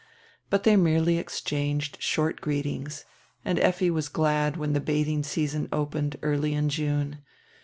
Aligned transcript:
But 0.49 0.63
they 0.63 0.75
merely 0.75 1.19
exchanged 1.19 2.01
short 2.01 2.41
greet 2.41 2.65
ings, 2.65 3.05
and 3.45 3.59
Effi 3.59 3.91
was 3.91 4.09
glad 4.09 4.57
when 4.57 4.73
die 4.73 4.79
bathing 4.79 5.21
season 5.21 5.69
opened 5.71 6.17
early 6.23 6.55
in 6.55 6.69
June. 6.69 7.19